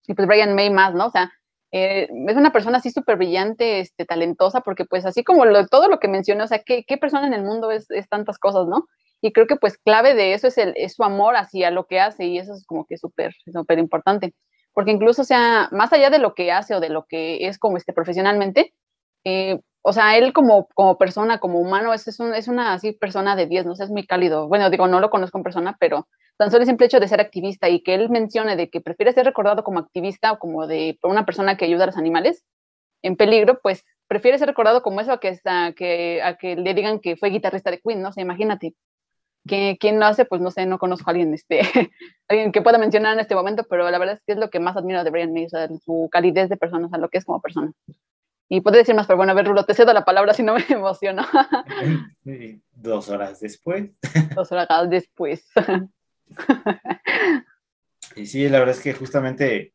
y 0.06 0.14
pues 0.14 0.28
Brian 0.28 0.54
May 0.54 0.70
más, 0.70 0.94
¿no? 0.94 1.06
O 1.06 1.10
sea, 1.10 1.32
eh, 1.72 2.08
es 2.28 2.36
una 2.36 2.52
persona 2.52 2.78
así 2.78 2.90
súper 2.90 3.16
brillante, 3.16 3.80
este, 3.80 4.04
talentosa, 4.04 4.60
porque 4.60 4.84
pues 4.84 5.04
así 5.06 5.24
como 5.24 5.44
todo 5.66 5.88
lo 5.88 5.98
que 5.98 6.08
mencioné, 6.08 6.44
o 6.44 6.46
sea, 6.46 6.60
¿qué, 6.60 6.84
¿qué, 6.86 6.98
persona 6.98 7.26
en 7.26 7.34
el 7.34 7.42
mundo 7.42 7.70
es, 7.70 7.90
es, 7.90 8.08
tantas 8.08 8.38
cosas, 8.38 8.68
¿no? 8.68 8.86
Y 9.20 9.32
creo 9.32 9.46
que 9.46 9.56
pues 9.56 9.78
clave 9.78 10.14
de 10.14 10.34
eso 10.34 10.46
es, 10.46 10.58
el, 10.58 10.72
es 10.76 10.94
su 10.94 11.02
amor 11.02 11.34
hacia 11.36 11.70
lo 11.70 11.86
que 11.86 11.98
hace 11.98 12.26
y 12.26 12.38
eso 12.38 12.52
es 12.54 12.64
como 12.66 12.86
que 12.86 12.96
súper, 12.96 13.34
súper 13.52 13.78
importante. 13.78 14.34
Porque 14.72 14.92
incluso, 14.92 15.22
o 15.22 15.24
sea, 15.24 15.68
más 15.72 15.92
allá 15.92 16.10
de 16.10 16.18
lo 16.18 16.34
que 16.34 16.52
hace 16.52 16.74
o 16.74 16.80
de 16.80 16.90
lo 16.90 17.06
que 17.06 17.46
es 17.48 17.58
como 17.58 17.76
este 17.76 17.92
profesionalmente, 17.92 18.74
eh, 19.24 19.60
o 19.82 19.92
sea, 19.92 20.16
él 20.16 20.32
como, 20.32 20.68
como 20.74 20.96
persona, 20.98 21.38
como 21.40 21.58
humano, 21.58 21.92
es, 21.92 22.06
es, 22.06 22.20
un, 22.20 22.34
es 22.34 22.48
una 22.48 22.72
así 22.74 22.92
persona 22.92 23.36
de 23.36 23.46
10, 23.46 23.66
¿no? 23.66 23.72
O 23.72 23.76
sea, 23.76 23.84
es 23.86 23.90
muy 23.90 24.06
cálido. 24.06 24.48
Bueno, 24.48 24.70
digo, 24.70 24.86
no 24.86 25.00
lo 25.00 25.10
conozco 25.10 25.38
en 25.38 25.44
persona, 25.44 25.76
pero 25.80 26.06
tan 26.36 26.50
solo 26.50 26.62
el 26.62 26.68
simple 26.68 26.86
hecho 26.86 27.00
de 27.00 27.08
ser 27.08 27.20
activista 27.20 27.68
y 27.68 27.82
que 27.82 27.94
él 27.94 28.10
mencione 28.10 28.56
de 28.56 28.68
que 28.70 28.80
prefiere 28.80 29.12
ser 29.12 29.24
recordado 29.24 29.64
como 29.64 29.78
activista 29.78 30.32
o 30.32 30.38
como 30.38 30.66
de 30.66 30.98
una 31.02 31.24
persona 31.24 31.56
que 31.56 31.64
ayuda 31.64 31.84
a 31.84 31.86
los 31.86 31.96
animales 31.96 32.44
en 33.02 33.16
peligro, 33.16 33.60
pues 33.62 33.84
prefiere 34.08 34.38
ser 34.38 34.48
recordado 34.48 34.82
como 34.82 35.00
eso 35.00 35.12
a 35.12 35.20
que, 35.20 35.38
a 35.44 35.72
que, 35.72 36.22
a 36.22 36.36
que 36.36 36.56
le 36.56 36.74
digan 36.74 37.00
que 37.00 37.16
fue 37.16 37.30
guitarrista 37.30 37.70
de 37.70 37.80
Queen, 37.80 38.02
¿no? 38.02 38.08
O 38.08 38.12
sea, 38.12 38.22
imagínate. 38.22 38.74
Que, 39.46 39.76
¿Quién 39.78 40.00
lo 40.00 40.06
hace? 40.06 40.24
Pues 40.24 40.40
no 40.40 40.50
sé, 40.50 40.64
no 40.64 40.78
conozco 40.78 41.10
a 41.10 41.12
alguien, 41.12 41.34
este, 41.34 41.60
alguien 42.28 42.50
que 42.50 42.62
pueda 42.62 42.78
mencionar 42.78 43.12
en 43.12 43.20
este 43.20 43.34
momento, 43.34 43.64
pero 43.68 43.90
la 43.90 43.98
verdad 43.98 44.14
es 44.14 44.22
que 44.26 44.32
es 44.32 44.38
lo 44.38 44.48
que 44.48 44.58
más 44.58 44.76
admiro 44.76 45.04
de 45.04 45.10
Brian 45.10 45.34
May, 45.34 45.44
o 45.44 45.48
sea, 45.50 45.68
su 45.84 46.08
calidez 46.10 46.48
de 46.48 46.56
persona, 46.56 46.86
o 46.86 46.88
sea, 46.88 46.98
lo 46.98 47.10
que 47.10 47.18
es 47.18 47.26
como 47.26 47.42
persona. 47.42 47.70
Y 48.48 48.60
puede 48.60 48.78
decir 48.78 48.94
más, 48.94 49.06
pero 49.06 49.16
bueno, 49.18 49.32
a 49.32 49.34
ver, 49.34 49.46
Rulo, 49.46 49.64
te 49.64 49.74
cedo 49.74 49.92
la 49.92 50.04
palabra 50.04 50.32
si 50.32 50.42
no 50.42 50.54
me 50.54 50.64
emociono. 50.70 51.24
Dos 52.72 53.08
horas 53.10 53.40
después. 53.40 53.90
Dos 54.34 54.50
horas 54.52 54.88
después. 54.88 55.46
Y 58.16 58.26
sí, 58.26 58.48
la 58.48 58.60
verdad 58.60 58.76
es 58.76 58.82
que 58.82 58.92
justamente 58.92 59.74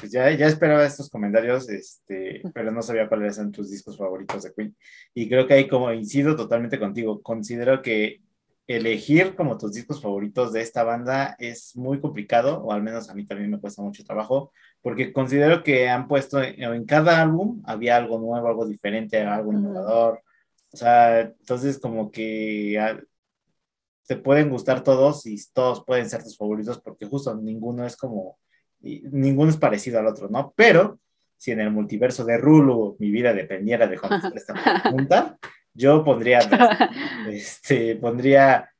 pues 0.00 0.12
ya, 0.12 0.30
ya 0.30 0.46
esperaba 0.46 0.84
estos 0.84 1.10
comentarios, 1.10 1.68
este, 1.68 2.42
pero 2.54 2.70
no 2.70 2.82
sabía 2.82 3.08
cuáles 3.08 3.38
eran 3.38 3.52
tus 3.52 3.70
discos 3.70 3.98
favoritos 3.98 4.42
de 4.44 4.52
Queen. 4.54 4.76
Y 5.14 5.28
creo 5.28 5.46
que 5.46 5.54
ahí 5.54 5.68
como 5.68 5.92
incido 5.92 6.36
totalmente 6.36 6.78
contigo. 6.78 7.20
Considero 7.22 7.82
que 7.82 8.20
elegir 8.66 9.34
como 9.34 9.56
tus 9.56 9.72
discos 9.72 10.02
favoritos 10.02 10.52
de 10.52 10.60
esta 10.60 10.84
banda 10.84 11.34
es 11.38 11.74
muy 11.74 12.00
complicado, 12.00 12.62
o 12.62 12.72
al 12.72 12.82
menos 12.82 13.08
a 13.08 13.14
mí 13.14 13.26
también 13.26 13.50
me 13.50 13.60
cuesta 13.60 13.82
mucho 13.82 14.04
trabajo, 14.04 14.52
porque 14.82 15.12
considero 15.12 15.62
que 15.62 15.88
han 15.88 16.06
puesto 16.06 16.40
en, 16.42 16.84
cada 16.84 17.20
álbum 17.20 17.62
había 17.64 17.96
algo 17.96 18.18
nuevo, 18.18 18.46
algo 18.46 18.66
diferente, 18.66 19.20
algo 19.22 19.52
innovador. 19.52 20.22
O 20.70 20.76
sea, 20.76 21.20
entonces 21.20 21.78
como 21.78 22.10
que 22.10 22.78
te 24.08 24.16
pueden 24.16 24.48
gustar 24.48 24.82
todos 24.82 25.26
y 25.26 25.36
todos 25.52 25.84
pueden 25.84 26.08
ser 26.08 26.24
tus 26.24 26.38
favoritos 26.38 26.80
porque 26.80 27.04
justo 27.04 27.34
ninguno 27.34 27.84
es 27.84 27.94
como, 27.94 28.38
ninguno 28.80 29.50
es 29.50 29.58
parecido 29.58 30.00
al 30.00 30.06
otro, 30.06 30.30
¿no? 30.30 30.54
Pero 30.56 30.98
si 31.36 31.52
en 31.52 31.60
el 31.60 31.70
multiverso 31.70 32.24
de 32.24 32.38
Rulu 32.38 32.96
mi 32.98 33.10
vida 33.10 33.34
dependiera 33.34 33.86
de 33.86 33.98
contestar 33.98 34.32
esta 34.34 34.54
pregunta, 34.82 35.38
yo 35.74 36.02
pondría, 36.02 36.40
este, 37.28 37.96
pondría 37.96 38.70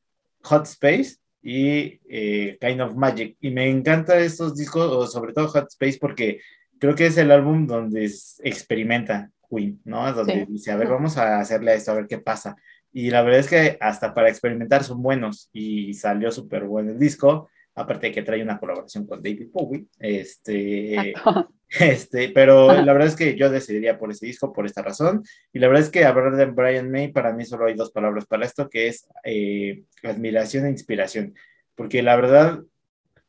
Hot 0.45 0.65
Space 0.65 1.17
y 1.43 2.01
eh, 2.09 2.57
Kind 2.59 2.81
of 2.81 2.95
Magic. 2.95 3.37
Y 3.41 3.51
me 3.51 3.69
encantan 3.69 4.21
estos 4.21 4.57
discos, 4.57 4.91
o 4.91 5.07
sobre 5.07 5.35
todo 5.35 5.49
Hot 5.49 5.69
Space, 5.69 5.99
porque 6.01 6.41
creo 6.79 6.95
que 6.95 7.07
es 7.07 7.19
el 7.19 7.31
álbum 7.31 7.67
donde 7.67 8.11
experimenta 8.43 9.31
Queen, 9.51 9.79
¿no? 9.85 10.11
Donde 10.11 10.47
dice, 10.49 10.73
a 10.73 10.77
ver, 10.77 10.89
vamos 10.89 11.19
a 11.19 11.39
hacerle 11.39 11.75
esto, 11.75 11.93
a 11.93 11.97
ver 11.97 12.07
qué 12.07 12.19
pasa. 12.19 12.57
Y 12.99 13.11
la 13.11 13.23
verdad 13.23 13.39
es 13.39 13.49
que 13.49 13.79
hasta 13.81 14.13
para 14.13 14.29
experimentar 14.29 14.83
son 14.83 15.01
buenos 15.01 15.51
y 15.53 15.95
salió 15.95 16.33
súper 16.33 16.65
bueno 16.65 16.91
el 16.91 16.99
disco. 16.99 17.49
Aparte 17.77 18.09
de 18.09 18.13
que 18.13 18.25
trae 18.25 18.43
una 18.43 18.59
colaboración 18.59 19.07
con 19.07 19.23
David 19.23 19.51
Bowie. 19.53 19.87
Este, 20.01 21.15
este, 21.79 22.31
pero 22.31 22.67
la 22.73 22.93
verdad 22.93 23.07
es 23.07 23.15
que 23.15 23.37
yo 23.37 23.51
decidiría 23.51 23.97
por 23.97 24.11
ese 24.11 24.27
disco 24.27 24.53
por 24.53 24.67
esta 24.67 24.83
razón. 24.83 25.23
Y 25.53 25.61
la 25.61 25.69
verdad 25.69 25.85
es 25.85 25.91
que 25.91 26.05
hablar 26.05 26.35
de 26.35 26.47
Brian 26.47 26.91
May, 26.91 27.13
para 27.13 27.33
mí 27.33 27.45
solo 27.45 27.67
hay 27.67 27.75
dos 27.75 27.93
palabras 27.93 28.27
para 28.27 28.45
esto, 28.45 28.69
que 28.69 28.89
es 28.89 29.07
eh, 29.23 29.85
admiración 30.03 30.67
e 30.67 30.71
inspiración. 30.71 31.37
Porque 31.77 32.03
la 32.03 32.17
verdad 32.17 32.65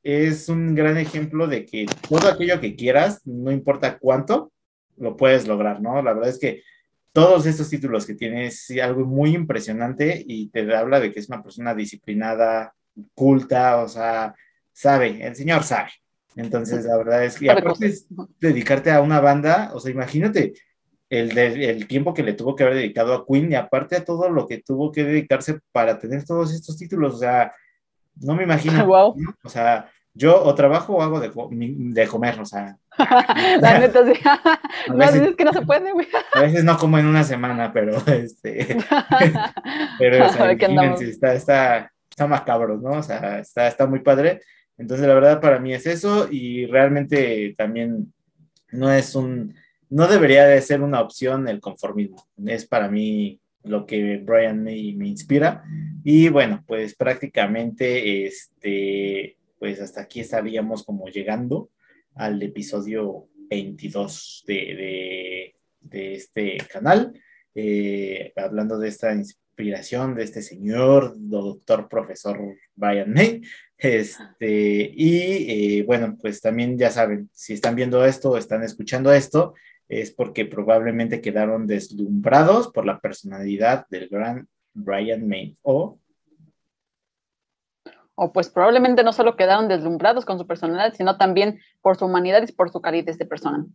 es 0.02 0.50
un 0.50 0.74
gran 0.74 0.98
ejemplo 0.98 1.46
de 1.46 1.68
que 1.68 1.86
todo 2.10 2.28
aquello 2.28 2.60
que 2.60 2.76
quieras, 2.76 3.22
no 3.24 3.52
importa 3.52 4.00
cuánto, 4.00 4.52
lo 4.98 5.16
puedes 5.16 5.48
lograr, 5.48 5.80
¿no? 5.80 6.02
La 6.02 6.14
verdad 6.14 6.30
es 6.30 6.40
que 6.40 6.64
todos 7.12 7.46
estos 7.46 7.70
títulos 7.70 8.06
que 8.06 8.16
tiene 8.16 8.48
es 8.48 8.72
algo 8.82 9.06
muy 9.06 9.36
impresionante 9.36 10.24
y 10.26 10.50
te 10.50 10.76
habla 10.76 11.00
de 11.00 11.12
que 11.12 11.20
es 11.20 11.30
una 11.30 11.42
persona 11.42 11.74
disciplinada, 11.74 12.74
culta, 13.14 13.78
o 13.78 13.88
sea, 13.88 14.36
sabe, 14.72 15.26
el 15.26 15.36
señor 15.36 15.64
sabe. 15.64 15.92
Entonces, 16.36 16.86
la 16.86 16.98
verdad 16.98 17.26
es 17.26 17.38
que 17.38 17.50
aparte 17.50 17.88
es 17.88 18.08
dedicarte 18.40 18.92
a 18.92 19.02
una 19.02 19.20
banda, 19.20 19.72
o 19.74 19.80
sea, 19.80 19.92
imagínate 19.92 20.54
el, 21.10 21.38
el 21.38 21.88
tiempo 21.88 22.14
que 22.14 22.24
le 22.24 22.34
tuvo 22.34 22.56
que 22.56 22.64
haber 22.64 22.76
dedicado 22.76 23.14
a 23.14 23.26
Queen 23.26 23.52
y 23.52 23.56
aparte 23.56 23.96
a 23.96 24.06
todo 24.06 24.30
lo 24.30 24.48
que 24.48 24.62
tuvo 24.62 24.92
que 24.92 25.04
dedicarse 25.04 25.60
para 25.72 25.98
tener 25.98 26.24
todos 26.24 26.54
estos 26.54 26.78
títulos, 26.78 27.16
o 27.16 27.18
sea, 27.18 27.52
no 28.16 28.36
me 28.36 28.44
imagino, 28.44 28.86
wow. 28.86 29.16
o 29.44 29.50
sea, 29.50 29.92
yo 30.20 30.44
o 30.44 30.54
trabajo 30.54 30.98
o 30.98 31.02
hago 31.02 31.22
de, 31.22 31.32
de 31.32 32.08
comer, 32.08 32.40
o 32.42 32.46
sea. 32.46 32.78
La 33.62 33.80
neta, 33.80 34.06
sí. 34.06 34.20
A 34.90 34.94
veces, 34.94 35.22
es 35.22 35.36
que 35.36 35.46
no 35.46 35.54
se 35.54 35.62
puede, 35.62 35.94
güey. 35.94 36.08
A 36.34 36.42
veces 36.42 36.64
no 36.64 36.78
como 36.78 37.00
en 37.00 37.06
una 37.06 37.24
semana, 37.24 37.72
pero 37.72 37.96
este. 38.06 38.78
pero 39.98 40.26
o 40.26 40.30
sea, 40.30 40.52
está, 40.52 41.34
está, 41.34 41.92
está 42.10 42.28
macabro, 42.28 42.78
¿no? 42.78 42.92
O 42.92 43.04
sea, 43.04 43.40
está, 43.40 43.68
está 43.68 43.88
muy 43.88 44.02
padre. 44.02 44.42
Entonces, 44.78 45.08
la 45.08 45.14
verdad, 45.14 45.40
para 45.40 45.60
mí 45.60 45.74
es 45.74 45.86
eso 45.86 46.28
y 46.30 46.66
realmente 46.66 47.56
también 47.58 48.14
no 48.72 48.92
es 48.92 49.16
un. 49.16 49.56
No 49.90 50.08
debería 50.08 50.46
de 50.46 50.62
ser 50.62 50.82
una 50.82 51.00
opción 51.00 51.48
el 51.48 51.62
conformismo. 51.62 52.28
Es 52.46 52.66
para 52.66 52.90
mí 52.90 53.40
lo 53.64 53.86
que 53.86 54.18
Brian 54.18 54.62
me, 54.64 54.74
me 54.98 55.08
inspira. 55.08 55.64
Y 56.04 56.28
bueno, 56.28 56.62
pues 56.68 56.94
prácticamente 56.94 58.26
este 58.26 59.39
pues 59.60 59.82
hasta 59.82 60.02
aquí 60.02 60.22
estaríamos 60.22 60.84
como 60.84 61.08
llegando 61.08 61.70
al 62.16 62.42
episodio 62.42 63.28
22 63.50 64.44
de, 64.48 65.56
este 65.92 66.58
canal, 66.72 67.14
eh, 67.54 68.34
hablando 68.36 68.78
de 68.78 68.88
esta 68.88 69.14
inspiración 69.14 70.16
de 70.16 70.24
este 70.24 70.42
señor, 70.42 71.14
doctor 71.18 71.90
profesor 71.90 72.40
Brian 72.76 73.12
May. 73.14 73.42
Este, 73.78 74.92
y 74.94 75.80
eh, 75.80 75.84
bueno, 75.84 76.18
pues 76.22 76.42
también 76.42 76.78
ya 76.78 76.92
saben, 76.92 77.30
si 77.34 77.54
están 77.54 77.76
viendo 77.76 78.06
esto 78.06 78.32
o 78.32 78.38
están 78.38 78.64
escuchando 78.64 79.14
esto, 79.14 79.54
es 79.88 80.12
porque 80.12 80.46
probablemente 80.46 81.22
quedaron 81.22 81.66
deslumbrados 81.66 82.72
por 82.72 82.86
la 82.86 83.00
personalidad 83.00 83.86
del 83.90 84.08
gran 84.08 84.48
Brian 84.74 85.28
May 85.28 85.58
o 85.62 86.00
o 88.22 88.34
pues 88.34 88.50
probablemente 88.50 89.02
no 89.02 89.14
solo 89.14 89.38
quedaron 89.38 89.70
deslumbrados 89.70 90.26
con 90.26 90.38
su 90.38 90.46
personalidad, 90.46 90.94
sino 90.94 91.18
también 91.18 91.62
por 91.82 91.96
su 91.96 92.06
humanidad 92.06 92.44
y 92.46 92.52
por 92.52 92.70
su 92.70 92.82
calidez 92.82 93.18
de 93.18 93.26
persona. 93.26 93.66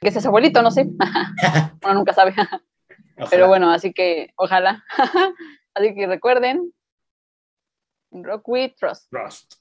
Que 0.00 0.08
es 0.08 0.16
ese 0.16 0.26
abuelito, 0.26 0.62
no 0.62 0.72
sé. 0.72 0.88
Uno 1.84 1.94
nunca 1.94 2.12
sabe. 2.12 2.34
Pero 3.30 3.46
bueno, 3.46 3.70
así 3.70 3.92
que 3.92 4.32
ojalá. 4.34 4.84
así 5.74 5.94
que 5.94 6.08
recuerden, 6.08 6.72
Rock 8.10 8.48
with 8.48 8.72
Trust. 8.80 9.08
Trust. 9.10 9.54